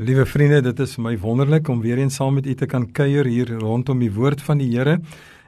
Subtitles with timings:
[0.00, 2.86] Liewe vriende, dit is vir my wonderlik om weer eens saam met u te kan
[2.96, 4.94] kuier hier rondom die woord van die Here.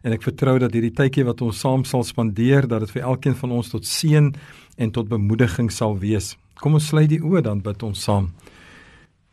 [0.04, 3.32] En ek vertrou dat hierdie tydjie wat ons saam sal spandeer, dat dit vir elkeen
[3.38, 4.28] van ons tot seën
[4.76, 6.34] en tot bemoediging sal wees.
[6.60, 8.28] Kom ons sluit die oë dan bid ons saam.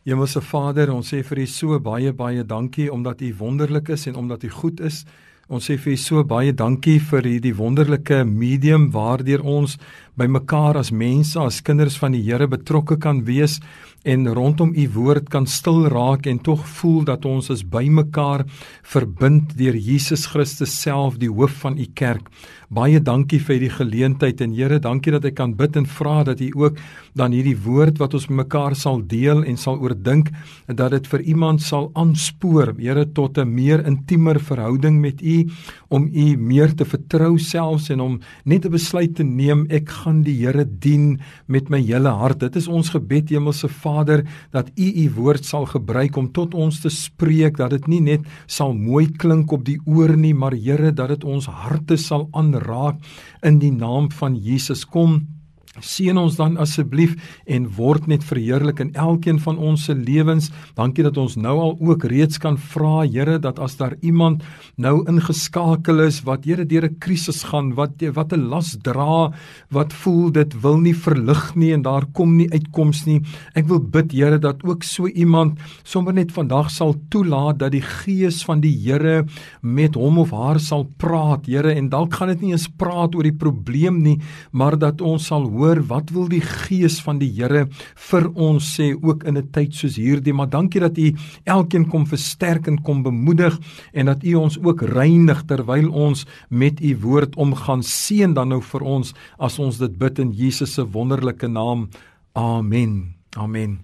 [0.08, 4.16] Hemelse Vader, ons sê vir U so baie baie dankie omdat U wonderlik is en
[4.16, 5.04] omdat U goed is.
[5.52, 9.76] Ons sê vir U so baie dankie vir hierdie wonderlike medium waardeur ons
[10.20, 13.60] by mekaar as mense, as kinders van die Here betrokke kan wees
[14.08, 18.46] en rondom u woord kan stil raak en tog voel dat ons is bymekaar
[18.88, 22.30] verbind deur Jesus Christus self die hoof van u kerk.
[22.70, 26.40] Baie dankie vir die geleentheid en Here, dankie dat ek kan bid en vra dat
[26.40, 26.78] u ook
[27.18, 30.30] dan hierdie woord wat ons mekaar sal deel en sal oordink
[30.68, 35.50] dat dit vir iemand sal aanspoor, Here, tot 'n meer intiemer verhouding met u
[35.90, 40.22] om u meer te vertrou selfs en om net 'n besluit te neem ek gaan
[40.24, 42.40] die Here dien met my hele hart.
[42.40, 46.80] Dit is ons gebed, Hemelse Vader dat U U woord sal gebruik om tot ons
[46.80, 50.92] te spreek dat dit nie net sal mooi klink op die oor nie maar Here
[50.92, 52.96] dat dit ons harte sal aanraak
[53.44, 55.39] in die naam van Jesus kom
[55.82, 57.16] Seën ons dan asseblief
[57.48, 60.50] en word net verheerlik in elkeen van ons se lewens.
[60.78, 64.44] Dankie dat ons nou al ook reeds kan vra Here dat as daar iemand
[64.78, 69.32] nou ingeskakel is wat Here deur 'n krisis gaan, wat wat 'n las dra,
[69.72, 73.22] wat voel dit wil nie verlig nie en daar kom nie uitkoms nie.
[73.56, 77.82] Ek wil bid Here dat ook so iemand sommer net vandag sal toelaat dat die
[77.82, 79.26] gees van die Here
[79.62, 83.24] met hom of haar sal praat, Here, en dalk gaan dit nie eens praat oor
[83.24, 84.20] die probleem nie,
[84.52, 87.68] maar dat ons sal hoor hoor wat wil die gees van die Here
[88.10, 90.34] vir ons sê ook in 'n tyd soos hierdie?
[90.34, 91.14] Maar dankie dat u
[91.46, 93.60] elkeen kom versterk en kom bemoedig
[93.94, 97.84] en dat u ons ook reinig terwyl ons met u woord omgaan.
[97.84, 101.90] Seën dan nou vir ons as ons dit bid in Jesus se wonderlike naam.
[102.34, 103.16] Amen.
[103.38, 103.80] Amen.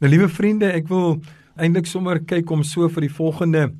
[0.00, 1.20] Nou liewe vriende ek wil
[1.56, 3.72] eintlik sommer kyk om so vir die volgende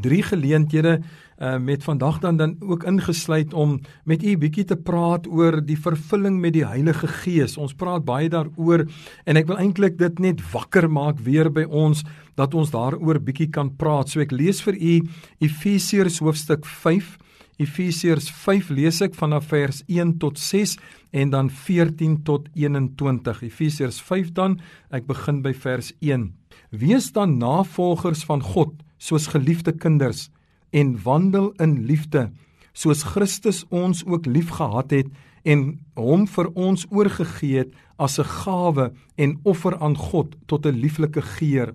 [0.00, 1.02] drie geleenthede
[1.38, 5.78] uh, met vandag dan dan ook ingesluit om met u bietjie te praat oor die
[5.78, 7.56] vervulling met die Heilige Gees.
[7.56, 8.86] Ons praat baie daaroor
[9.24, 12.04] en ek wil eintlik dit net wakker maak weer by ons
[12.36, 14.08] dat ons daaroor bietjie kan praat.
[14.08, 15.00] So ek lees vir u
[15.40, 17.18] Efesiërs hoofstuk 5
[17.60, 20.76] Efesiërs 5 lees ek vanaf vers 1 tot 6
[21.12, 23.42] en dan 14 tot 21.
[23.48, 24.56] Efesiërs 5 dan,
[24.90, 26.30] ek begin by vers 1.
[26.70, 30.30] Wees dan navolgers van God soos geliefde kinders
[30.72, 32.30] en wandel in liefde
[32.72, 35.08] soos Christus ons ook liefgehad het
[35.44, 35.64] en
[35.98, 41.22] hom vir ons oorgegee het as 'n gawe en offer aan God tot 'n lieflike
[41.22, 41.74] geur.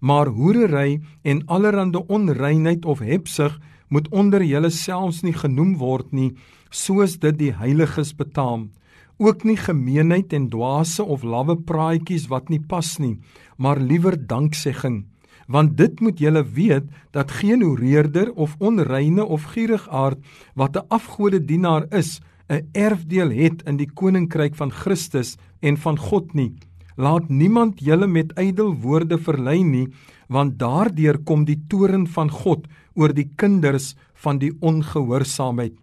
[0.00, 6.34] Maar hoerery en allerlei onreinheid of hebsug moet onder julle selfs nie genoem word nie,
[6.70, 8.70] soos dit die heiliges betaam.
[9.18, 13.18] Ook nie gemeenheid en dwaase of lawwe praatjies wat nie pas nie,
[13.56, 15.11] maar liewer danksegging
[15.46, 20.18] want dit moet julle weet dat geen oreerder of onreine of gierigaard
[20.54, 26.34] wat 'n afgodedienaar is 'n erfdeel het in die koninkryk van Christus en van God
[26.34, 26.52] nie.
[26.96, 29.88] Laat niemand julle met ydel woorde verlei nie
[30.28, 35.74] want daardeur kom die toorn van God oor die kinders van die ongehoorsaamheid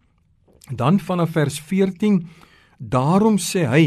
[0.70, 2.22] dan vanaf vers 14
[2.78, 3.86] daarom sê hy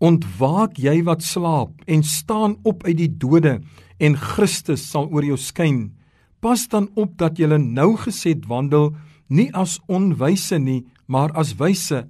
[0.00, 3.60] ontwaak jy wat slaap en staan op uit die dode
[4.00, 5.90] en Christus sal oor jou skyn.
[6.40, 8.94] Pas dan op dat jy nou gesed wandel
[9.28, 12.06] nie as onwyse nie, maar as wyse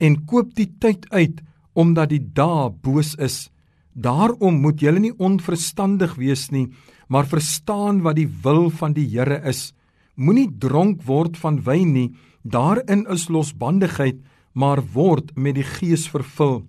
[0.00, 1.42] en koop die tyd uit
[1.74, 3.50] omdat die dae boos is.
[3.94, 6.68] Daarom moet jy nie onverstandig wees nie,
[7.08, 9.72] maar verstaan wat die wil van die Here is.
[10.16, 12.10] Moenie dronk word van wyn nie,
[12.42, 14.22] daarin is losbandigheid,
[14.54, 16.62] maar word met die Gees vervul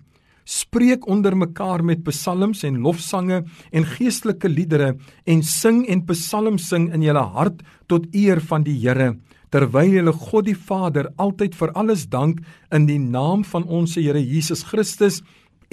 [0.45, 4.93] spreek onder mekaar met psalms en lofsange en geestelike liedere
[5.25, 9.15] en sing en psalms sing in julle hart tot eer van die Here
[9.53, 12.41] terwyl julle God die Vader altyd vir alles dank
[12.75, 15.21] in die naam van ons Here Jesus Christus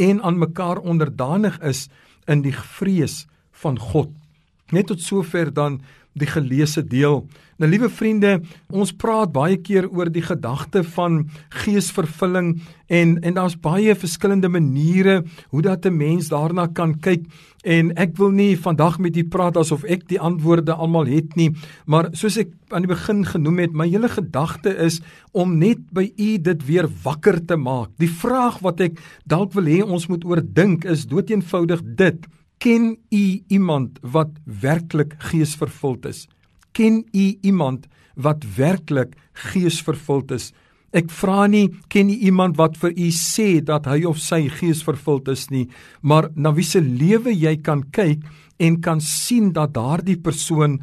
[0.01, 1.89] en aan mekaar onderdanig is
[2.31, 3.27] in die vrees
[3.63, 4.13] van God.
[4.73, 5.83] Net tot sover dan
[6.19, 7.23] die geleesde deel.
[7.63, 8.41] Nou liewe vriende,
[8.75, 11.23] ons praat baie keer oor die gedagte van
[11.63, 12.57] geesvervulling
[12.93, 17.23] en en daar's baie verskillende maniere hoe dat 'n mens daarna kan kyk
[17.63, 21.53] en ek wil nie vandag met u praat asof ek die antwoorde almal het nie,
[21.87, 25.01] maar soos ek aan die begin genoem het, my hele gedagte is
[25.33, 27.91] om net by u dit weer wakker te maak.
[27.99, 32.27] Die vraag wat ek dalk wil hê ons moet oordink is doeteenvoudig dit:
[32.63, 36.29] Ken u iemand wat werklik geesvervuld is?
[36.73, 40.53] Ken u iemand wat werklik geesvervuld is?
[40.95, 44.85] Ek vra nie ken jy iemand wat vir u sê dat hy of sy gees
[44.87, 45.65] vervuld is nie,
[46.07, 48.23] maar na wie se lewe jy kan kyk
[48.63, 50.79] en kan sien dat daardie persoon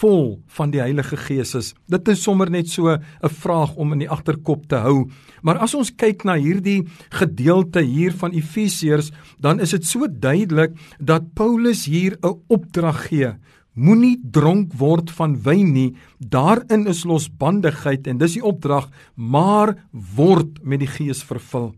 [0.00, 1.72] vol van die Heilige Gees is.
[1.92, 3.00] Dit is sommer net so 'n
[3.42, 5.10] vraag om in die agterkop te hou.
[5.42, 10.72] Maar as ons kyk na hierdie gedeelte hier van Efesiërs, dan is dit so duidelik
[10.98, 13.34] dat Paulus hier 'n opdrag gee.
[13.74, 15.94] Moenie dronk word van wyn nie.
[16.18, 19.76] Daarin is losbandigheid en dis die opdrag, maar
[20.16, 21.74] word met die Gees vervul.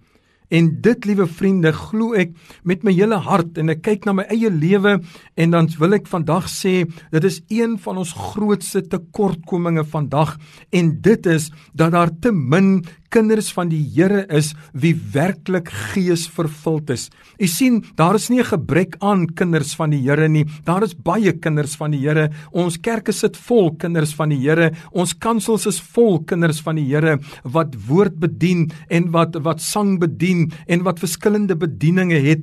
[0.52, 2.34] En dit, liewe vriende, glo ek
[2.68, 4.98] met my hele hart en ek kyk na my eie lewe
[5.40, 6.82] en dan wil ek vandag sê,
[7.14, 10.36] dit is een van ons grootste tekortkominge vandag
[10.76, 12.82] en dit is dat daar te min
[13.12, 17.08] kinders van die Here is wie werklik gees vervuld is.
[17.38, 20.46] U sien, daar is nie 'n gebrek aan kinders van die Here nie.
[20.64, 22.30] Daar is baie kinders van die Here.
[22.52, 24.72] Ons kerke sit vol kinders van die Here.
[24.92, 29.98] Ons kansels is vol kinders van die Here wat woord bedien en wat wat sang
[29.98, 32.40] bedien en wat verskillende bedieninge het.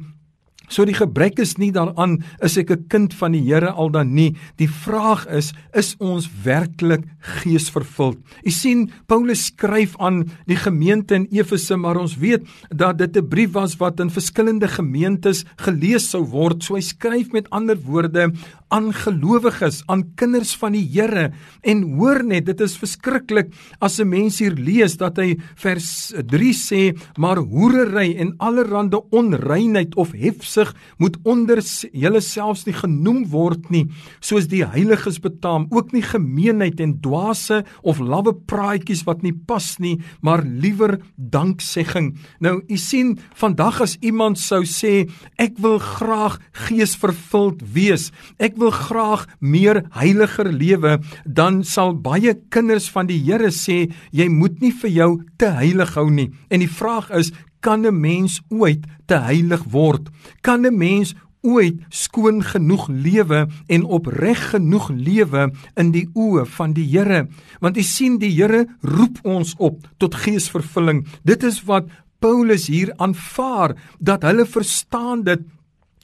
[0.70, 4.14] So die gebrek is nie daaraan is ek 'n kind van die Here al dan
[4.14, 4.36] nie.
[4.58, 7.04] Die vraag is, is ons werklik
[7.42, 8.18] geesvervuld?
[8.46, 13.28] U sien, Paulus skryf aan die gemeente in Efese, maar ons weet dat dit 'n
[13.28, 16.64] brief was wat in verskillende gemeentes gelees sou word.
[16.64, 18.32] So hy skryf met ander woorde
[18.70, 21.30] aan gelowiges, aan kinders van die Here.
[21.62, 26.54] En hoor net, dit is verskriklik as 'n mens hier lees dat hy vers 3
[26.54, 31.62] sê, maar hoerery en allerlei onreinheid of hefsig moet onder
[31.92, 33.88] julle selfs nie genoem word nie,
[34.20, 39.78] soos die heiliges betaam, ook nie gemeenheid en dwaase of lawwe praatjies wat nie pas
[39.80, 42.18] nie, maar liewer danksegging.
[42.40, 48.10] Nou, u sien, vandag as iemand sou sê, ek wil graag geesvervuld wees.
[48.40, 54.28] Ek wil graag meer heiliger lewe, dan sal baie kinders van die Here sê jy
[54.30, 56.30] moet nie vir jou te heilig hou nie.
[56.50, 60.10] En die vraag is, kan 'n mens ooit te heilig word?
[60.42, 66.74] Kan 'n mens ooit skoon genoeg lewe en opreg genoeg lewe in die oë van
[66.74, 67.28] die Here?
[67.60, 71.08] Want u sien die Here roep ons op tot geesvervulling.
[71.24, 71.88] Dit is wat
[72.20, 75.40] Paulus hier aanvaar dat hulle verstaan dit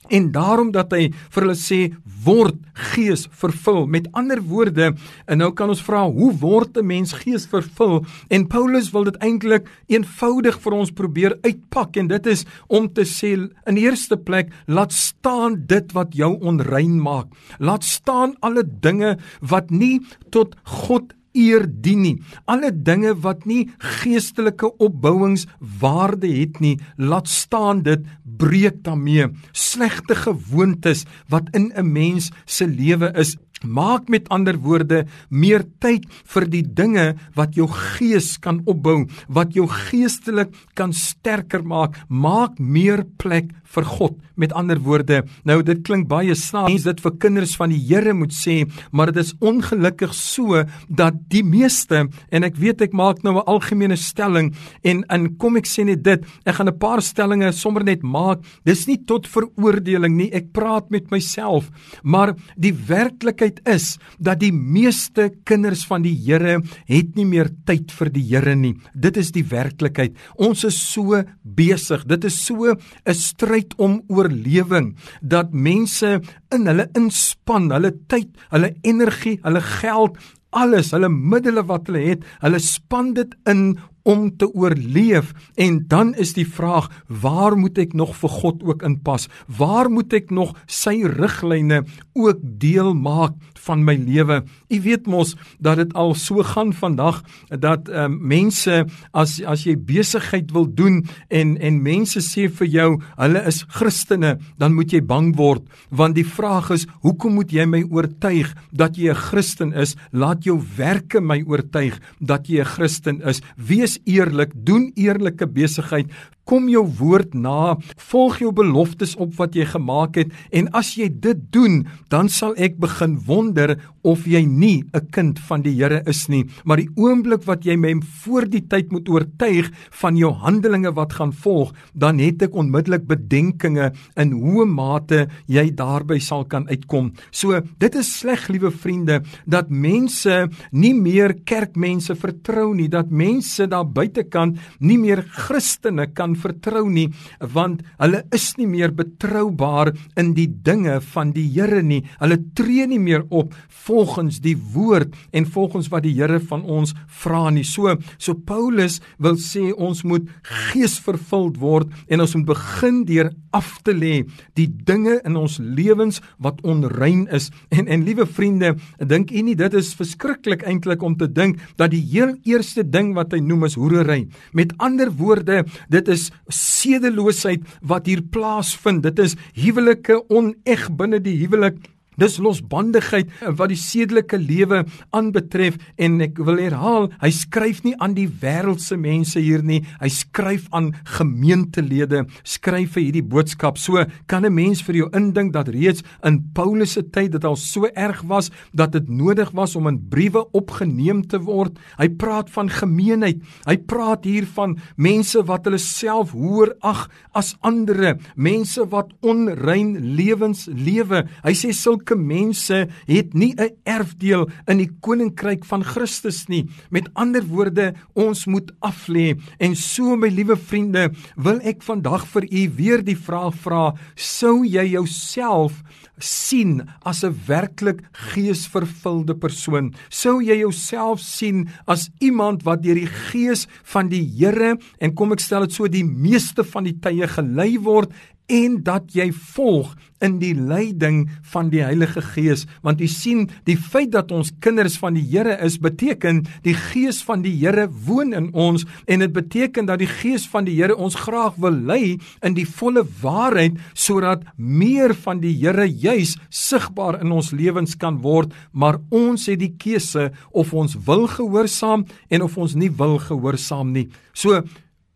[0.08, 1.80] En daarom dat hy vir hulle sê
[2.26, 2.58] word
[2.92, 3.84] gees vervul.
[3.90, 4.92] Met ander woorde,
[5.26, 8.04] en nou kan ons vra, hoe word 'n mens gees vervul?
[8.30, 13.04] En Paulus wil dit eintlik eenvoudig vir ons probeer uitpak en dit is om te
[13.04, 13.26] sê
[13.66, 17.26] in die eerste plek, laat staan dit wat jou onrein maak.
[17.58, 20.00] Laat staan alle dinge wat nie
[20.30, 22.14] tot God eer dien nie.
[22.48, 23.66] Alle dinge wat nie
[24.00, 28.06] geestelike opbouingswaarde het nie, laat staan dit
[28.36, 29.28] breek daarmee.
[29.52, 36.04] Slegte gewoontes wat in 'n mens se lewe is, Maak met ander woorde meer tyd
[36.28, 37.06] vir die dinge
[37.38, 41.96] wat jou gees kan opbou, wat jou geestelik kan sterker maak.
[42.08, 44.16] Maak meer plek vir God.
[44.36, 48.34] Met ander woorde, nou dit klink baie snaaks dit vir kinders van die Here moet
[48.36, 53.38] sê, maar dit is ongelukkig so dat die meeste en ek weet ek maak nou
[53.38, 54.54] 'n algemene stelling
[54.84, 58.25] en in kom ek sê net dit, ek gaan 'n paar stellings sommer net maak.
[58.66, 60.28] Dis nie tot veroordeling nie.
[60.34, 61.70] Ek praat met myself,
[62.02, 67.92] maar die werklikheid is dat die meeste kinders van die Here het nie meer tyd
[67.94, 68.74] vir die Here nie.
[68.94, 70.16] Dit is die werklikheid.
[70.36, 72.06] Ons is so besig.
[72.06, 76.20] Dit is so 'n stryd om oorlewing dat mense
[76.52, 80.16] in hulle inspann, hulle tyd, hulle energie, hulle geld
[80.56, 83.76] alles, hulle middele wat hulle het, hulle span dit in
[84.06, 85.32] om te oorleef.
[85.54, 89.26] En dan is die vraag waar moet ek nog vir God ook inpas?
[89.50, 91.82] Waar moet ek nog sy riglyne
[92.14, 93.34] ook deel maak
[93.66, 94.44] van my lewe?
[94.70, 99.74] U weet mos dat dit al so gaan vandag dat um, mense as as jy
[99.78, 105.02] besigheid wil doen en en mense sê vir jou hulle is Christene dan moet jy
[105.02, 105.66] bang word.
[105.90, 109.96] Want die vraag is hoekom moet jy my oortuig dat jy 'n Christen is?
[110.12, 113.42] Laat jou werke my oortuig dat jy 'n Christen is.
[113.56, 116.12] Wees eerlik, doen eerlike besigheid,
[116.46, 117.76] kom jou woord na,
[118.10, 122.54] volg jou beloftes op wat jy gemaak het en as jy dit doen, dan sal
[122.56, 123.76] ek begin wonder
[124.06, 126.46] of jy nie 'n kind van die Here is nie.
[126.64, 131.12] Maar die oomblik wat jy my voor die tyd moet oortuig van jou handelinge wat
[131.12, 137.12] gaan volg, dan het ek onmiddellik bedenkinge in hoe mate jy daarby sal kan uitkom.
[137.30, 143.66] So, dit is sleg, liewe vriende, dat mense nie meer kerkmense vertrou nie, dat mense
[143.66, 147.08] daar buitekant nie meer Christene kan vertrou nie
[147.40, 152.02] want hulle is nie meer betroubaar in die dinge van die Here nie.
[152.20, 153.54] Hulle tree nie meer op
[153.86, 157.64] volgens die woord en volgens wat die Here van ons vra nie.
[157.64, 160.28] So so Paulus wil sê ons moet
[160.70, 164.24] geesvervuld word en ons moet begin deur af te lê
[164.58, 167.50] die dinge in ons lewens wat onrein is.
[167.72, 171.92] En en liewe vriende, dink u nie dit is verskriklik eintlik om te dink dat
[171.94, 174.26] die heel eerste ding wat hy noem is hoerery.
[174.52, 179.02] Met ander woorde, dit is sedeloosheid wat hier plaasvind.
[179.06, 181.78] Dit is huwelike oneg binne die huwelik
[182.16, 184.84] Dis losbandigheid wat die sedelike lewe
[185.16, 190.08] aanbetref en ek wil herhaal, hy skryf nie aan die wêreldse mense hier nie, hy
[190.12, 193.76] skryf aan gemeentelede, skryf vir hierdie boodskap.
[193.78, 197.56] So kan 'n mens vir jou indink dat reeds in Paulus se tyd dit al
[197.56, 201.78] so erg was dat dit nodig was om in briewe opgeneem te word.
[201.98, 203.42] Hy praat van gemeenheid.
[203.66, 210.16] Hy praat hier van mense wat hulle self hoër ag as ander, mense wat onrein
[210.16, 211.26] lewens lewe.
[211.44, 216.68] Hy sê sulke sulke mense het nie 'n erfdeel in die koninkryk van Christus nie.
[216.90, 219.36] Met ander woorde, ons moet aflê.
[219.58, 224.64] En so my liewe vriende, wil ek vandag vir u weer die vraag vra: sou
[224.64, 225.82] jy jouself
[226.18, 229.94] sien as 'n werklik geesvervulde persoon?
[230.08, 235.32] Sou jy jouself sien as iemand wat deur die gees van die Here en kom
[235.32, 238.12] ek stel dit so die meeste van die tye gelei word
[238.46, 242.64] en dat jy volg in die leiding van die Heilige Gees.
[242.86, 247.20] Want jy sien die feit dat ons kinders van die Here is beteken die Gees
[247.26, 250.96] van die Here woon in ons en dit beteken dat die Gees van die Here
[250.96, 257.20] ons graag wil lei in die volle waarheid sodat meer van die Here juis sigbaar
[257.20, 258.54] in ons lewens kan word.
[258.72, 263.92] Maar ons het die keuse of ons wil gehoorsaam en of ons nie wil gehoorsaam
[263.92, 264.08] nie.
[264.32, 264.62] So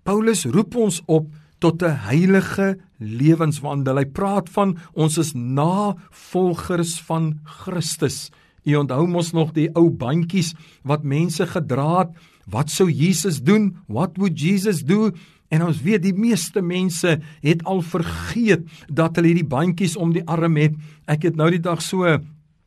[0.05, 1.29] Paulus roep ons op
[1.61, 3.97] tot 'n heilige lewenswandel.
[3.97, 8.31] Hy praat van ons is navolgers van Christus.
[8.64, 12.11] U onthou mos nog die ou bandjies wat mense gedra het.
[12.50, 13.76] Wat sou Jesus doen?
[13.87, 15.12] What would Jesus do?
[15.50, 20.25] En ons weet die meeste mense het al vergeet dat hulle hierdie bandjies om die
[20.26, 20.76] arm het.
[21.07, 22.19] Ek het nou die dag so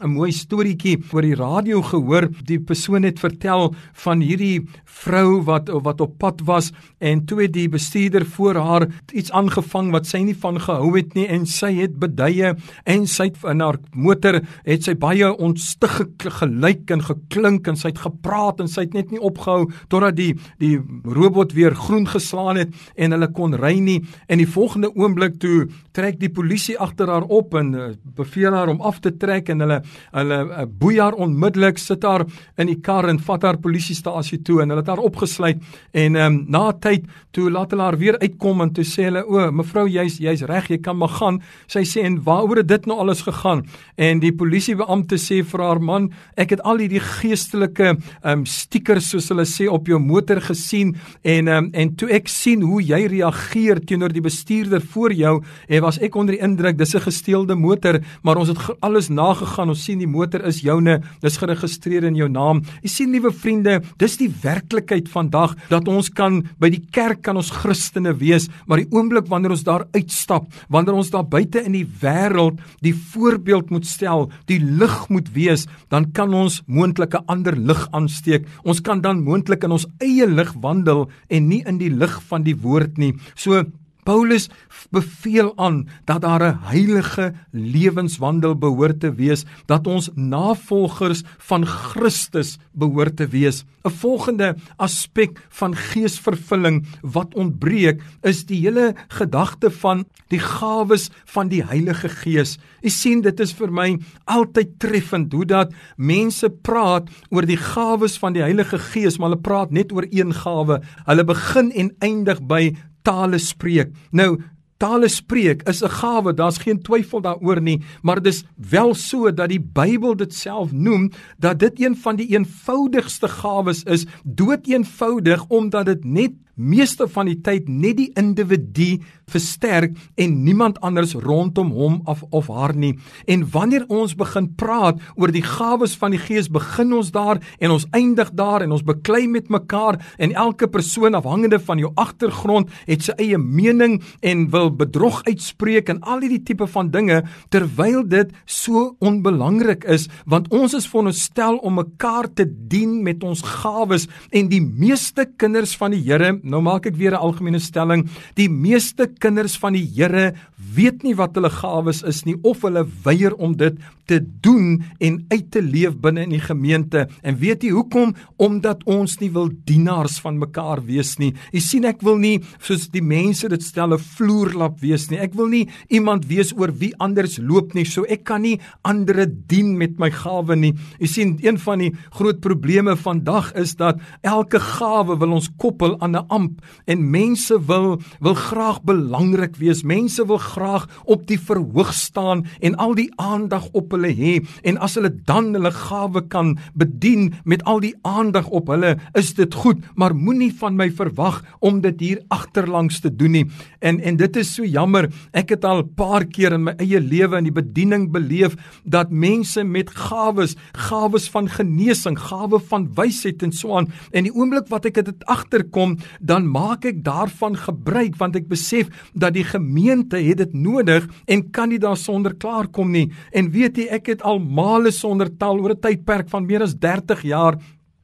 [0.03, 2.27] 'n mooi storieetjie oor die radio gehoor.
[2.43, 4.65] Die persoon het vertel van hierdie
[5.03, 9.91] vrou wat wat op pad was en toe het die bestuurder voor haar iets aangevang
[9.95, 12.53] wat sy nie van gehou het nie en sy het beduie
[12.85, 15.95] en sy het in haar motor het sy baie ontstig
[16.39, 20.33] gelyk en geklink en sy het gepraat en sy het net nie opgehou totdat die
[20.61, 25.39] die robot weer groen geslaan het en hulle kon ry nie en die volgende oomblik
[25.43, 29.49] toe trek die polisie agter haar op en uh, beveel haar om af te trek
[29.53, 29.79] en hulle
[30.11, 32.25] hulle uh, boei haar onmiddellik sit haar
[32.57, 35.61] in die kar en vat haar polisiestasie toe en hulle het haar opgesluit
[35.93, 39.45] en um, na tyd toe laat hulle haar weer uitkom en toe sê hulle o
[39.53, 41.39] mevrou jy's jy's reg jy kan maar gaan.
[41.71, 43.63] Sy sê en waaroor het dit nou alles gegaan?
[43.97, 46.09] En die polisiebeampte sê vir haar man
[46.39, 51.51] ek het al hierdie geestelike um, stickers soos hulle sê op jou motor gesien en
[51.51, 55.99] um, en toe ek sien hoe jy reageer teenoor die bestuurder voor jou en was
[55.99, 59.99] ek onder die indruk dis 'n gesteelde motor maar ons het alles nagegaan ons sien
[59.99, 62.61] die motor is joune, dis geregistreer in jou naam.
[62.83, 67.39] Jy sien liewe vriende, dis die werklikheid vandag dat ons kan by die kerk kan
[67.39, 71.75] ons Christene wees, maar die oomblik wanneer ons daar uitstap, wanneer ons daar buite in
[71.77, 77.25] die wêreld die voorbeeld moet stel, die lig moet wees, dan kan ons moontlik 'n
[77.27, 78.47] ander lig aansteek.
[78.63, 82.43] Ons kan dan moontlik in ons eie lig wandel en nie in die lig van
[82.43, 83.13] die woord nie.
[83.35, 83.63] So
[84.03, 84.49] Paulus
[84.93, 92.57] beveel aan dat daar 'n heilige lewenswandel behoort te wees, dat ons navolgers van Christus
[92.71, 93.65] behoort te wees.
[93.83, 101.47] 'n Volgende aspek van geesvervulling wat ontbreek, is die hele gedagte van die gawes van
[101.47, 102.57] die Heilige Gees.
[102.81, 108.17] U sien, dit is vir my altyd treffend hoe dat mense praat oor die gawes
[108.17, 110.81] van die Heilige Gees, maar hulle praat net oor een gawe.
[111.05, 113.93] Hulle begin en eindig by tale spreek.
[114.11, 114.39] Nou
[114.83, 119.49] Tale spreek is 'n gawe, daar's geen twyfel daaroor nie, maar dis wel so dat
[119.49, 125.45] die Bybel dit self noem dat dit een van die eenvoudigste gawes is, dood eenvoudig
[125.47, 131.71] omdat dit net meeste van die tyd net die individu versterk en niemand anders rondom
[131.73, 132.93] hom of of haar nie.
[133.25, 137.73] En wanneer ons begin praat oor die gawes van die Gees, begin ons daar en
[137.73, 142.71] ons eindig daar en ons beklei met mekaar en elke persoon afhangende van jou agtergrond
[142.85, 148.03] het sy eie mening en wil bedrog uitspreek en al hierdie tipe van dinge terwyl
[148.07, 154.07] dit so onbelangrik is want ons is veronderstel om mekaar te dien met ons gawes
[154.31, 158.49] en die meeste kinders van die Here nou maak ek weer 'n algemene stelling, die
[158.49, 160.33] meeste kinders van die Here
[160.75, 163.77] weet nie wat hulle gawes is nie of hulle weier om dit
[164.09, 167.05] te doen en uit te leef binne in die gemeente.
[167.23, 168.13] En weet jy hoekom?
[168.41, 171.31] Omdat ons nie wil dienaars van mekaar wees nie.
[171.55, 175.19] Jy sien ek wil nie soos die mense dit stel 'n vloerlap wees nie.
[175.19, 177.85] Ek wil nie iemand wees oor wie anders loop nie.
[177.85, 180.73] So ek kan nie ander dien met my gawe nie.
[180.99, 185.99] Jy sien een van die groot probleme vandag is dat elke gawe wil ons koppel
[186.01, 189.83] aan 'n amp en mense wil wil graag belangrik wees.
[189.83, 194.79] Mense wil graag op die verhoog staan en al die aandag op hulle hê en
[194.83, 199.53] as hulle dan hulle gawe kan bedien met al die aandag op hulle, is dit
[199.53, 203.45] goed, maar moenie van my verwag om dit hier agterlangs te doen nie.
[203.81, 205.09] En en dit is so jammer.
[205.33, 209.11] Ek het al 'n paar keer in my eie lewe in die bediening beleef dat
[209.11, 214.69] mense met gawes, gawes van genesing, gawe van wysheid en so aan, en die oomblik
[214.69, 220.21] wat ek dit agterkom, dan maak ek daarvan gebruik want ek besef dat die gemeente
[220.23, 223.09] het dit nodig en kan nie daarsonder klaarkom nie.
[223.35, 226.75] En weet jy ek het al male sonder tel oor 'n tydperk van meer as
[226.79, 227.59] 30 jaar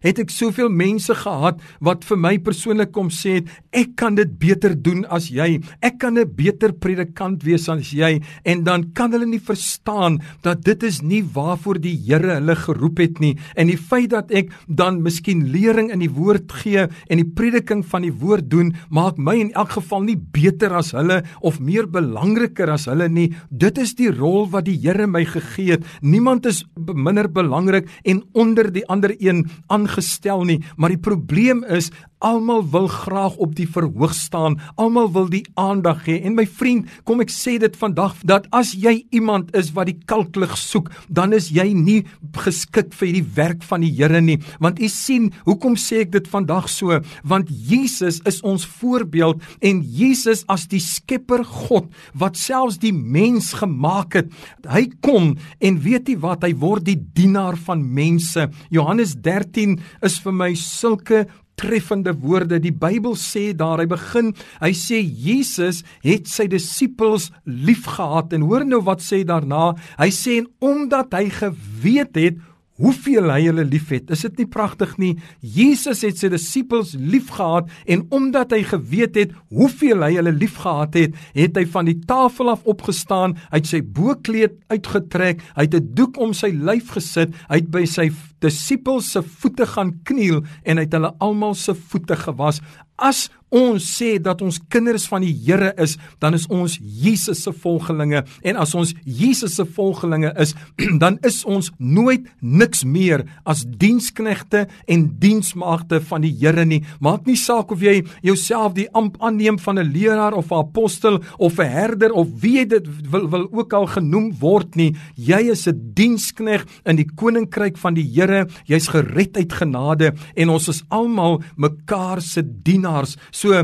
[0.06, 4.32] het ek soveel mense gehad wat vir my persoonlik kom sê het ek kan dit
[4.39, 5.60] beter doen as jy.
[5.82, 8.22] Ek kan 'n beter predikant wees as jy.
[8.46, 12.98] En dan kan hulle nie verstaan dat dit is nie waarvoor die Here hulle geroep
[12.98, 13.38] het nie.
[13.56, 17.84] En die feit dat ek dan miskien lering in die woord gee en die prediking
[17.86, 21.86] van die woord doen maak my in elk geval nie beter as hulle of meer
[21.88, 23.34] belangriker as hulle nie.
[23.51, 25.84] Dit is die rol wat die Here my gegee het.
[26.01, 31.63] Niemand is minder belangrik en onder die ander een aan gestel nie, maar die probleem
[31.63, 34.58] is Almal wil graag op die verhoog staan.
[34.76, 36.18] Almal wil die aandag hê.
[36.28, 39.96] En my vriend, kom ek sê dit vandag dat as jy iemand is wat die
[40.10, 42.02] kalklig soek, dan is jy nie
[42.36, 44.36] geskik vir die werk van die Here nie.
[44.60, 47.00] Want u sien, hoekom sê ek dit vandag so?
[47.24, 51.88] Want Jesus is ons voorbeeld en Jesus as die Skepper God
[52.20, 54.32] wat selfs die mens gemaak het,
[54.68, 56.44] hy kom en weet jy wat?
[56.44, 58.50] Hy word die dienaar van mense.
[58.76, 62.62] Johannes 13 is vir my sulke treffende woorde.
[62.63, 68.68] Die Bybel sê daar, hy begin, hy sê Jesus het sy disippels liefgehad en hoor
[68.68, 69.74] nou wat sê daarna.
[70.00, 72.39] Hy sê en omdat hy geweet het
[72.80, 74.10] hoeveel hy hulle liefhet.
[74.13, 75.12] Is dit nie pragtig nie?
[75.44, 81.18] Jesus het sy disippels liefgehad en omdat hy geweet het hoeveel hy hulle liefgehad het,
[81.36, 86.20] het hy van die tafel af opgestaan, het sy boekleed uitgetrek, hy het 'n doek
[86.24, 88.10] om sy lyf gesit, hy het by sy
[88.44, 92.62] disippels se voete gaan kniel en hy het hulle almal se voete gewas.
[93.00, 97.54] As ons sê dat ons kinders van die Here is, dan is ons Jesus se
[97.64, 100.54] volgelinge en as ons Jesus se volgelinge is,
[101.04, 106.84] dan is ons nooit niks meer as diensknegte en diensmaagde van die Here nie.
[107.02, 111.20] Maak nie saak of jy jouself die amp aanneem van 'n leraar of 'n apostel
[111.40, 114.94] of 'n herder of wie dit wil wil ook al genoem word nie.
[115.16, 118.28] Jy is 'n dienskneg in die koninkryk van die Here.
[118.70, 123.18] Jy's gered uit genade en ons is almal mekaar se dienaars.
[123.31, 123.63] So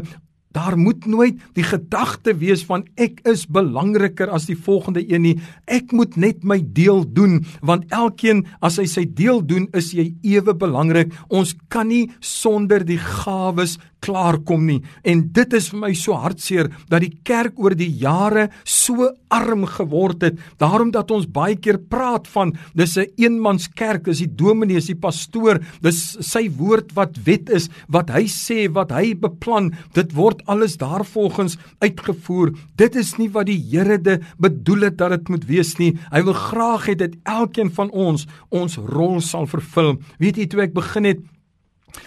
[0.55, 5.33] Daar moet nooit die gedagte wees van ek is belangriker as die volgende een nie.
[5.67, 10.13] Ek moet net my deel doen want elkeen as hy sy deel doen, is hy
[10.23, 11.11] ewe belangrik.
[11.27, 13.75] Ons kan nie sonder die gawes
[14.05, 14.79] klaarkom nie.
[15.03, 19.65] En dit is vir my so hartseer dat die kerk oor die jare so arm
[19.67, 20.39] geword het.
[20.61, 24.95] Daarom dat ons baie keer praat van dis 'n eenmanskerk, dis die dominee, dis die
[24.95, 30.41] pastoor, dis sy woord wat wet is, wat hy sê, wat hy beplan, dit word
[30.47, 32.53] alles daarvolgens uitgevoer.
[32.77, 35.97] Dit is nie wat die Here de bedoel het dat dit moet wees nie.
[36.11, 39.97] Hy wil graag hê dat elkeen van ons ons rol sal vervul.
[40.19, 41.19] Weet jy toe ek begin het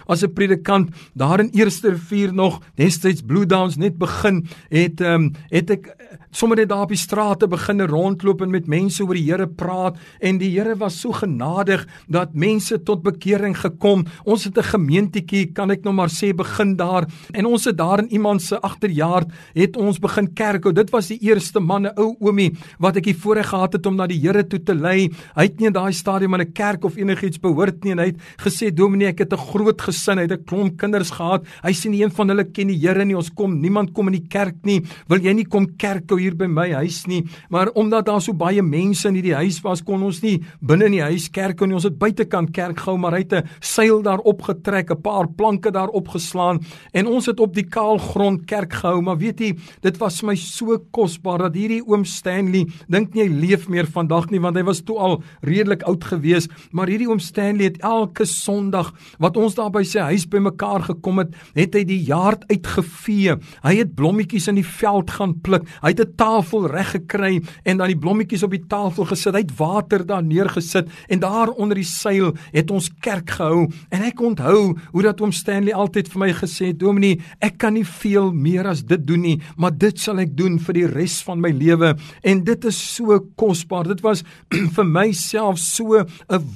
[0.07, 5.15] As 'n predikant daar in Eerste Rivier nog destyds Blue Downs net begin het ehm
[5.15, 5.97] um, het ek
[6.31, 9.97] sommer net daar op die strate begin rondloop en met mense oor die Here praat
[10.21, 14.05] en die Here was so genadig dat mense tot bekering gekom.
[14.25, 17.99] Ons het 'n gemeentetjie, kan ek nou maar sê, begin daar en ons het daar
[17.99, 20.67] in iemand se agterjaard het ons begin kerk.
[20.67, 23.87] O, dit was die eerste man, 'n ou oomie wat ek hier voorheen gehad het
[23.87, 25.11] om na die Here toe te lei.
[25.35, 28.07] Hy het nie in daai stadium aan 'n kerk of enigiets behoort nie en hy
[28.07, 31.45] het gesê, "Dominee, ek het 'n groot gesin, hy het 'n klomp kinders gehad.
[31.63, 33.17] Hy sien nie een van hulle ken die Here nie.
[33.17, 34.83] Ons kom, niemand kom in die kerk nie.
[35.09, 38.33] Wil jy nie kom kerk toe hier by my huis nie, maar omdat daar so
[38.33, 41.73] baie mense in hierdie huis was, kon ons nie binne in die huis kerk en
[41.77, 45.71] ons het buitekant kerk gehou, maar hy het 'n seil daar opgetrek, 'n paar planke
[45.71, 46.61] daar opgeslaan
[46.93, 50.35] en ons het op die kaal grond kerk gehou, maar weet jy, dit was my
[50.35, 54.63] so kosbaar dat hierdie oom Stanley, dink nie hy leef meer vandag nie want hy
[54.63, 59.55] was toe al redelik oud gewees, maar hierdie oom Stanley het elke Sondag wat ons
[59.55, 63.37] daar daar by sy huis bymekaar gekom het, het hy die jaard uitgevee.
[63.65, 65.67] Hy het blommetjies in die veld gaan pluk.
[65.83, 69.35] Hy het 'n tafel reg gekry en dan die blommetjies op die tafel gesit.
[69.35, 73.69] Hy het water daar neergesit en daar onder die seil het ons kerk gehou.
[73.91, 77.75] En ek onthou hoe dat oom Stanley altyd vir my gesê het, "Dominee, ek kan
[77.75, 81.23] nie veel meer as dit doen nie, maar dit sal ek doen vir die res
[81.23, 83.85] van my lewe." En dit is so kosbaar.
[83.85, 84.25] Dit was
[84.77, 86.07] vir myself so 'n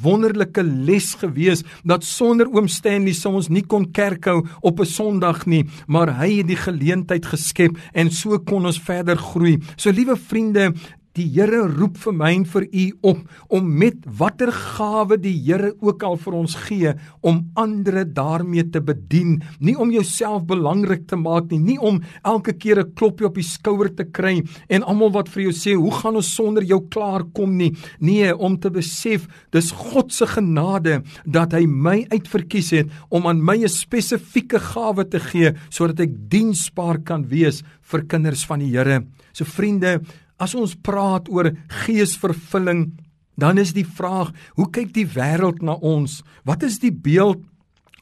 [0.03, 4.87] wonderlike les gewees dat sonder oom Stanley sou ons nie kon kerk hou op 'n
[4.87, 9.59] Sondag nie, maar hy het die geleentheid geskep en so kon ons verder groei.
[9.77, 10.73] So liewe vriende,
[11.13, 13.19] Die Here roep vir my en vir u op
[13.53, 18.81] om met watter gawe die Here ook al vir ons gee om ander daarmee te
[18.81, 23.37] bedien, nie om jouself belangrik te maak nie, nie om elke keer 'n klopjie op
[23.37, 26.81] die skouer te kry en almal wat vir jou sê, "Hoe gaan ons sonder jou
[26.89, 32.71] klaar kom nie?" Nee, om te besef, dis God se genade dat hy my uitverkies
[32.71, 38.03] het om aan my 'n spesifieke gawe te gee sodat ek diensbaar kan wees vir
[38.03, 39.05] kinders van die Here.
[39.33, 40.01] So vriende,
[40.43, 41.53] As ons praat oor
[41.85, 42.91] geesvervulling,
[43.39, 46.21] dan is die vraag, hoe kyk die wêreld na ons?
[46.45, 47.45] Wat is die beeld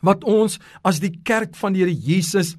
[0.00, 2.54] wat ons as die kerk van die Here Jesus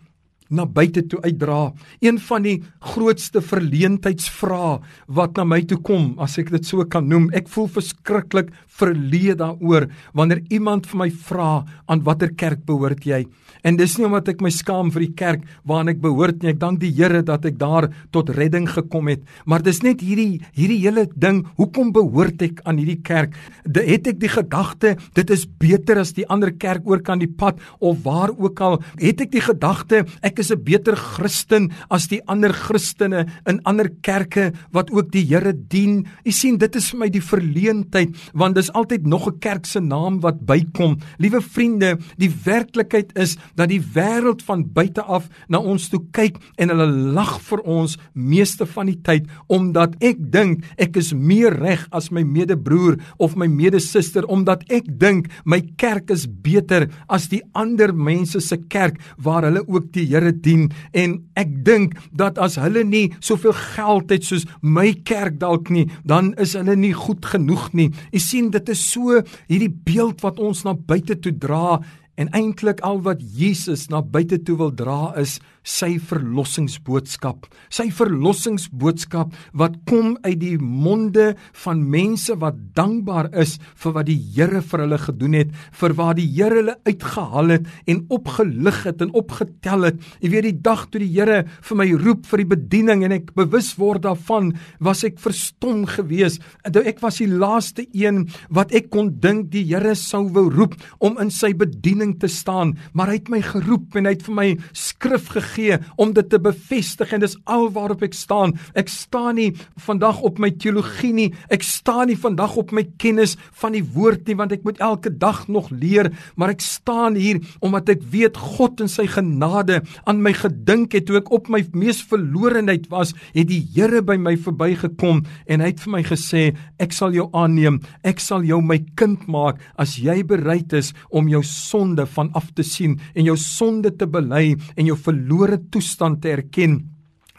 [0.51, 1.71] na buite toe uitdra.
[2.03, 2.57] Een van die
[2.91, 7.29] grootste verleentheidsvrae wat na my toe kom, as ek dit so kan noem.
[7.33, 11.51] Ek voel verskriklik verleë daaroor wanneer iemand vir my vra
[11.87, 13.23] aan watter kerk behoort jy?
[13.67, 16.51] En dis nie omdat ek my skaam vir die kerk waarna ek behoort nie.
[16.53, 19.21] Ek dank die Here dat ek daar tot redding gekom het.
[19.45, 23.35] Maar dis net hierdie hierdie hele ding, hoekom behoort ek aan hierdie kerk?
[23.65, 27.29] De, het ek die gedagte dit is beter as die ander kerk oor kan die
[27.29, 28.79] pad of waar ook al?
[29.01, 33.89] Het ek die gedagte ek is 'n beter Christen as die ander Christene in ander
[34.01, 36.07] kerke wat ook die Here dien.
[36.25, 39.79] U sien, dit is vir my die verleentheid want dis altyd nog 'n kerk se
[39.79, 40.97] naam wat bykom.
[41.19, 46.39] Liewe vriende, die werklikheid is dat die wêreld van buite af na ons toe kyk
[46.57, 51.55] en hulle lag vir ons meeste van die tyd omdat ek dink ek is meer
[51.59, 57.29] reg as my medebroer of my medesuster omdat ek dink my kerk is beter as
[57.31, 62.39] die ander mense se kerk waar hulle ook die Here dien en ek dink dat
[62.41, 66.93] as hulle nie soveel geld het soos my kerk dalk nie, dan is hulle nie
[66.97, 67.89] goed genoeg nie.
[68.13, 71.79] Jy sien dit is so hierdie beeld wat ons na buite toe dra
[72.21, 77.45] en eintlik al wat Jesus na buite toe wil dra is sy verlossingsboodskap.
[77.69, 81.31] Sy verlossingsboodskap wat kom uit die monde
[81.63, 86.15] van mense wat dankbaar is vir wat die Here vir hulle gedoen het, vir waar
[86.17, 90.01] die Here hulle uitgehaal het en opgelig het en opgetel het.
[90.23, 93.33] Jy weet die dag toe die Here vir my roep vir die bediening en ek
[93.37, 96.41] bewus word daarvan, was ek verstom geweest.
[96.65, 101.19] Ek was die laaste een wat ek kon dink die Here sou wou roep om
[101.21, 104.49] in sy bediening te staan, maar hy het my geroep en hy het vir my
[104.77, 108.55] skrif gegee gee om dit te bevestig en dis alwaarop ek staan.
[108.77, 109.51] Ek staan nie
[109.85, 111.29] vandag op my teologie nie.
[111.51, 115.11] Ek staan nie vandag op my kennis van die woord nie want ek moet elke
[115.11, 120.21] dag nog leer, maar ek staan hier omdat ek weet God in sy genade aan
[120.23, 124.33] my gedink het toe ek op my mees verlorenheid was, het die Here by my
[124.41, 126.43] verbygekom en hy het vir my gesê
[126.81, 127.79] ek sal jou aanneem.
[128.07, 132.51] Ek sal jou my kind maak as jy bereid is om jou sonde van af
[132.57, 136.77] te sien en jou sonde te bely en jou verloor verlore toestand te erken,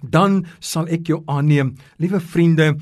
[0.03, 1.77] dan sal ek jou aanneem.
[2.03, 2.75] Liewe vriende,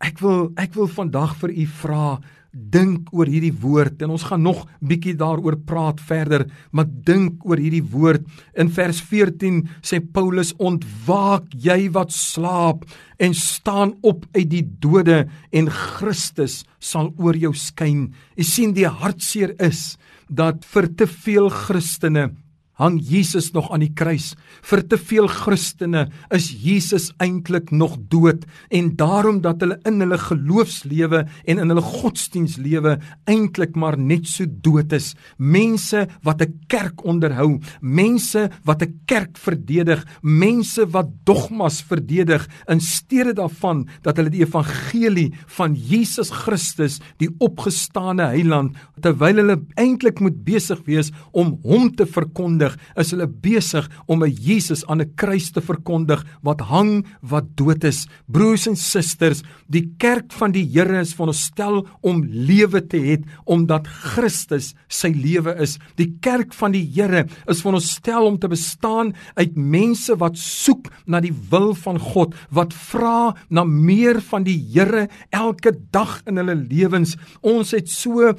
[0.00, 2.20] ek wil ek wil vandag vir u vra
[2.50, 7.60] dink oor hierdie woord en ons gaan nog bietjie daaroor praat verder maar dink oor
[7.62, 8.24] hierdie woord
[8.58, 12.82] in vers 14 sê Paulus ontwaak jy wat slaap
[13.22, 18.88] en staan op uit die dode en Christus sal oor jou skyn jy sien die
[18.88, 19.94] hartseer is
[20.26, 22.32] dat vir te veel Christene
[22.80, 24.32] hang Jesus nog aan die kruis.
[24.64, 30.18] Vir te veel Christene is Jesus eintlik nog dood en daarom dat hulle in hulle
[30.20, 32.96] geloofslewe en in hulle godsdienstlewe
[33.30, 35.12] eintlik maar net so dood is.
[35.36, 42.80] Mense wat 'n kerk onderhou, mense wat 'n kerk verdedig, mense wat dogmas verdedig in
[42.80, 50.20] steede daarvan dat hulle die evangelie van Jesus Christus, die opgestane heiland, terwyl hulle eintlik
[50.20, 55.12] moet besig wees om hom te verkondig is hulle besig om 'n Jesus aan 'n
[55.16, 58.06] kruis te verkondig wat hang, wat dood is.
[58.26, 63.86] Broers en susters, die kerk van die Here is veronderstel om lewe te hê omdat
[63.86, 65.78] Christus sy lewe is.
[65.96, 71.20] Die kerk van die Here is veronderstel om te bestaan uit mense wat soek na
[71.20, 76.54] die wil van God, wat vra na meer van die Here elke dag in hulle
[76.54, 77.16] lewens.
[77.42, 78.32] Ons het so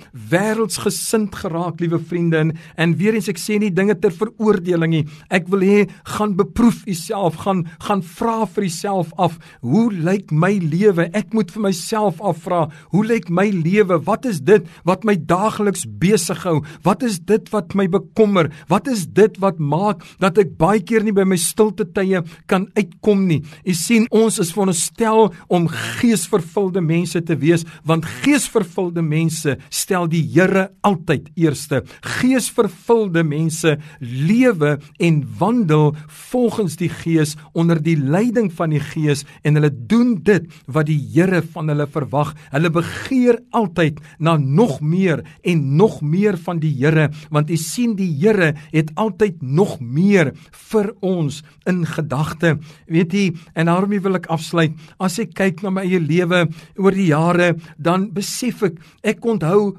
[0.52, 5.04] wêreldsgesind geraak, liewe vriende, en, en weer eens ek sê nie dinge ter veroordeling nie.
[5.34, 5.80] Ek wil hê
[6.18, 11.08] gaan beproef jouself, gaan gaan vra vir jouself af, hoe lyk my lewe?
[11.18, 14.00] Ek moet vir myself afvra, hoe lyk my lewe?
[14.08, 16.60] Wat is dit wat my daagliks besig hou?
[16.86, 18.52] Wat is dit wat my bekommer?
[18.72, 22.68] Wat is dit wat maak dat ek baie keer nie by my stilte tye kan
[22.78, 23.42] uitkom nie?
[23.66, 30.24] U sien, ons is veronderstel om geesvervulde mense te wees, want geesvervulde mense stel die
[30.42, 31.84] Here altyd eerste.
[32.18, 35.92] Geesvervulde mense lewe en wandel
[36.32, 40.98] volgens die Gees onder die leiding van die Gees en hulle doen dit wat die
[41.14, 42.34] Here van hulle verwag.
[42.50, 47.94] Hulle begeer altyd na nog meer en nog meer van die Here, want u sien
[48.00, 50.34] die Here het altyd nog meer
[50.72, 52.56] vir ons in gedagte.
[52.90, 54.74] Weet jy, en daarom wil ek afsluit.
[54.98, 56.48] As ek kyk na my eie lewe
[56.82, 59.76] oor die jare, dan besef ek ek onthou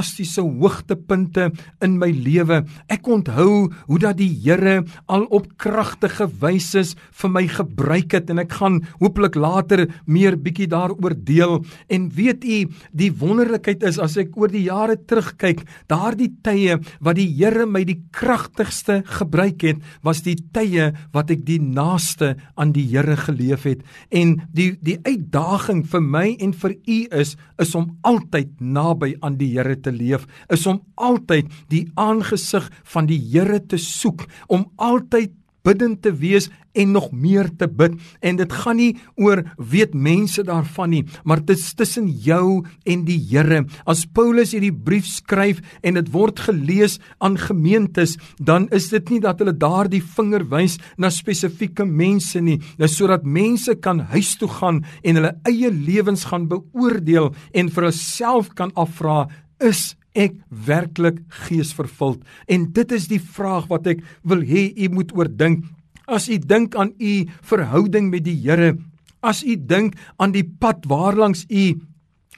[0.00, 1.50] fantastiese hoogtepunte
[1.84, 2.64] in my lewe.
[2.88, 8.40] Ek onthou hoe dat die Here al op kragtige wyse vir my gebruik het en
[8.40, 11.60] ek gaan hopelik later meer bietjie daaroor deel.
[11.90, 12.60] En weet u,
[12.92, 17.82] die wonderlikheid is as ek oor die jare terugkyk, daardie tye wat die Here my
[17.84, 23.66] die kragtigste gebruik het, was die tye wat ek die naaste aan die Here geleef
[23.68, 23.84] het.
[24.10, 29.36] En die die uitdaging vir my en vir u is is om altyd naby aan
[29.40, 34.66] die Here te leef, is om altyd die aangesig van die Here te soek, om
[34.76, 35.34] altyd
[35.66, 37.96] bidend te wees en nog meer te bid.
[38.22, 43.04] En dit gaan nie oor weet mense daarvan nie maar dit is tussen jou en
[43.04, 43.64] die Here.
[43.86, 49.20] As Paulus hierdie brief skryf en dit word gelees aan gemeentes dan is dit nie
[49.22, 54.48] dat hulle daardie vinger wys na spesifieke mense nie dis sodat mense kan huis toe
[54.60, 59.26] gaan en hulle eie lewens gaan beoordeel en vir hulself kan afvra
[59.60, 62.24] is ek werklik geesvervuld?
[62.50, 65.64] En dit is die vraag wat ek wil hê u moet oordink.
[66.10, 67.12] As u dink aan u
[67.46, 68.74] verhouding met die Here
[69.20, 71.76] as u dink aan die pad waarlangs u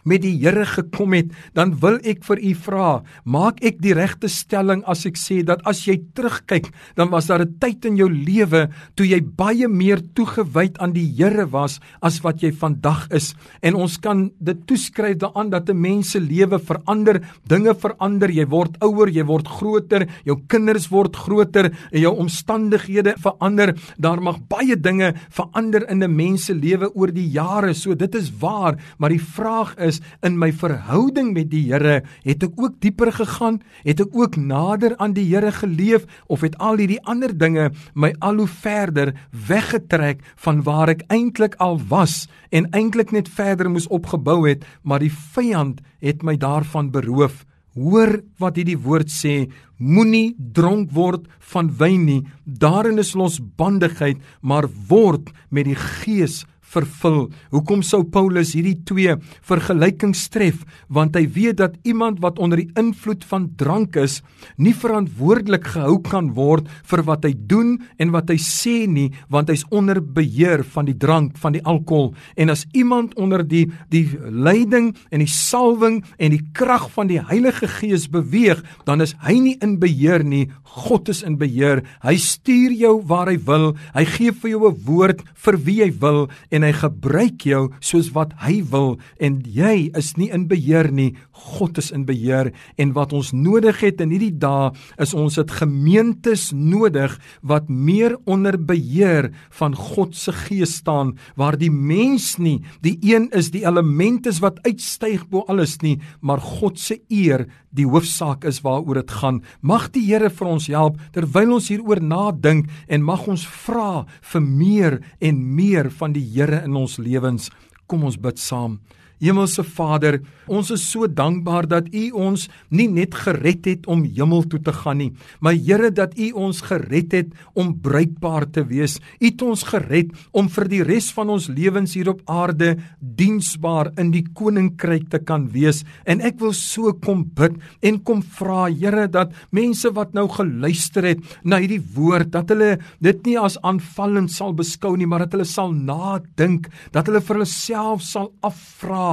[0.05, 2.91] met die Here gekom het, dan wil ek vir u vra,
[3.25, 7.43] maak ek die regte stelling as ek sê dat as jy terugkyk, dan was daar
[7.43, 12.21] 'n tyd in jou lewe toe jy baie meer toegewyd aan die Here was as
[12.25, 13.35] wat jy vandag is.
[13.63, 18.47] En ons kan dit toeskryf daaraan dat 'n mens se lewe verander, dinge verander, jy
[18.47, 23.75] word ouer, jy word groter, jou kinders word groter en jou omstandighede verander.
[23.99, 27.75] Daar mag baie dinge verander in 'n mens se lewe oor die jare.
[27.75, 32.01] So dit is waar, maar die vraag is is in my verhouding met die Here,
[32.25, 33.61] het ek ook dieper gegaan?
[33.85, 38.13] Het ek ook nader aan die Here geleef of het al hierdie ander dinge my
[38.21, 39.15] al hoe verder
[39.49, 45.03] weggetrek van waar ek eintlik al was en eintlik net verder moes opgebou het, maar
[45.03, 47.45] die vyand het my daarvan beroof.
[47.73, 49.49] Hoor wat hierdie woord sê,
[49.81, 57.29] moenie dronk word van wyn nie, daarin is losbandigheid, maar word met die gees vervul.
[57.53, 59.17] Hoekom sou Paulus hierdie twee
[59.49, 60.63] vergelykings tref?
[60.93, 64.21] Want hy weet dat iemand wat onder die invloed van drank is,
[64.57, 69.53] nie verantwoordelik gehou kan word vir wat hy doen en wat hy sê nie, want
[69.53, 72.13] hy's onder beheer van die drank, van die alkohol.
[72.37, 77.21] En as iemand onder die die leiding en die salwing en die krag van die
[77.23, 81.83] Heilige Gees beweeg, dan is hy nie in beheer nie, God is in beheer.
[82.05, 83.73] Hy stuur jou waar hy wil.
[83.93, 87.63] Hy gee vir jou 'n woord vir wie hy wil en en hy gebruik jou
[87.83, 91.11] soos wat hy wil en jy is nie in beheer nie.
[91.33, 94.71] God is in beheer en wat ons nodig het in hierdie dae
[95.03, 101.59] is ons het gemeentes nodig wat meer onder beheer van God se gees staan waar
[101.59, 106.43] die mens nie die een is die element is wat uitstyg bo alles nie maar
[106.43, 109.41] God se eer die hoofsaak is waaroor dit gaan.
[109.61, 114.45] Mag die Here vir ons help terwyl ons hieroor nadink en mag ons vra vir
[114.45, 117.51] meer en meer van die Here in ons lewens
[117.87, 118.79] kom ons bid saam
[119.23, 120.17] Hemelse Vader,
[120.51, 124.75] ons is so dankbaar dat U ons nie net gered het om hemel toe te
[124.75, 128.97] gaan nie, maar Here dat U ons gered het om bruikbaar te wees.
[129.21, 133.93] U het ons gered om vir die res van ons lewens hier op aarde diensbaar
[134.03, 135.85] in die koninkryk te kan wees.
[136.03, 141.07] En ek wil so kom bid en kom vra Here dat mense wat nou geluister
[141.13, 145.37] het na hierdie woord dat hulle dit nie as aanvallend sal beskou nie, maar dat
[145.37, 149.12] hulle sal nadink, dat hulle vir hulle self sal afvra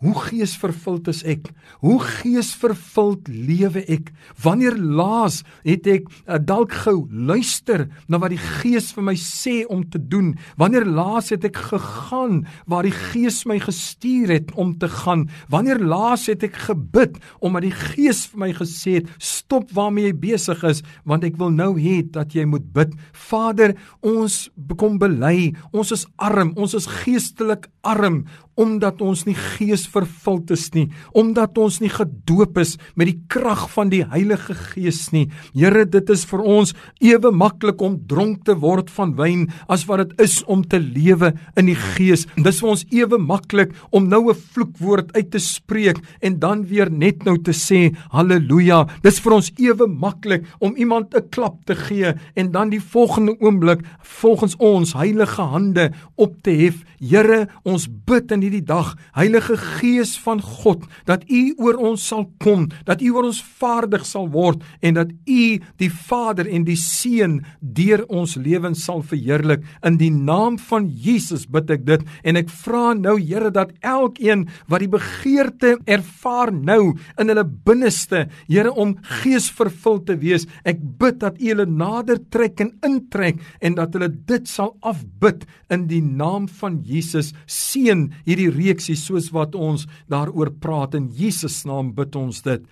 [0.00, 1.50] Hoe geesvervuld is ek?
[1.84, 4.08] Hoe geesvervuld lewe ek?
[4.40, 9.58] Wanneer laas het ek uh, dalk gou luister na wat die Gees vir my sê
[9.68, 10.32] om te doen?
[10.60, 15.26] Wanneer laas het ek gegaan waar die Gees my gestuur het om te gaan?
[15.52, 20.16] Wanneer laas het ek gebid omdat die Gees vir my gesê het stop waarmee jy
[20.24, 22.96] besig is want ek wil nou hê dat jy moet bid.
[23.28, 24.46] Vader, ons
[24.80, 28.24] kom bely, ons is arm, ons is geestelik arm
[28.60, 33.90] omdat ons nie geesvervuld is nie, omdat ons nie gedoop is met die krag van
[33.92, 35.26] die Heilige Gees nie.
[35.54, 40.04] Here, dit is vir ons ewe maklik om dronk te word van wyn as wat
[40.04, 42.26] dit is om te lewe in die Gees.
[42.36, 46.90] Dis vir ons ewe maklik om nou 'n vloekwoord uit te spreek en dan weer
[46.90, 48.86] net nou te sê haleluja.
[49.02, 53.36] Dis vir ons ewe maklik om iemand 'n klap te gee en dan die volgende
[53.40, 56.84] oomblik volgens ons heilige hande op te hef.
[57.00, 62.24] Here, ons bid in hierdie dag, Heilige Gees van God, dat U oor ons sal
[62.42, 65.44] kom, dat U oor ons vaardig sal word en dat U
[65.78, 69.62] die Vader en die Seun deur ons lewens sal verheerlik.
[69.86, 74.46] In die naam van Jesus bid ek dit en ek vra nou Here dat elkeen
[74.66, 81.20] wat die begeerte ervaar nou in hulle binneste, Here om geesvervuld te wees, ek bid
[81.22, 86.02] dat U hulle nader trek en intrek en dat hulle dit sal afbid in die
[86.02, 87.30] naam van Jesus.
[87.46, 92.66] Seën hierdie reeksie soos wat ons daaroor praat in Jesus naam bid ons dit.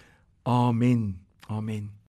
[0.47, 1.19] Amen.
[1.49, 1.89] Amen.